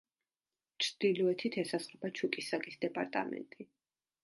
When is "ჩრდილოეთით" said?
0.85-1.59